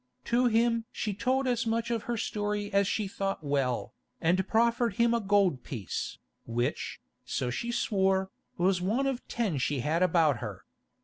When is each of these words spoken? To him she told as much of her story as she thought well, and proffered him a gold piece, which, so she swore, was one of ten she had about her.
To 0.25 0.47
him 0.47 0.85
she 0.91 1.13
told 1.13 1.45
as 1.47 1.67
much 1.67 1.91
of 1.91 2.05
her 2.09 2.17
story 2.17 2.73
as 2.73 2.87
she 2.87 3.07
thought 3.07 3.43
well, 3.43 3.93
and 4.19 4.47
proffered 4.47 4.95
him 4.95 5.13
a 5.13 5.19
gold 5.21 5.63
piece, 5.63 6.17
which, 6.47 6.99
so 7.23 7.51
she 7.51 7.71
swore, 7.71 8.31
was 8.57 8.81
one 8.81 9.05
of 9.05 9.21
ten 9.27 9.59
she 9.59 9.81
had 9.81 10.01
about 10.01 10.37
her. 10.37 10.65